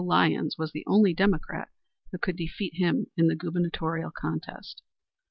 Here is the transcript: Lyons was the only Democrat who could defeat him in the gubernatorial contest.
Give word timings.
Lyons 0.03 0.55
was 0.57 0.71
the 0.71 0.83
only 0.87 1.13
Democrat 1.13 1.69
who 2.11 2.17
could 2.17 2.35
defeat 2.35 2.73
him 2.73 3.05
in 3.17 3.27
the 3.27 3.35
gubernatorial 3.35 4.09
contest. 4.09 4.81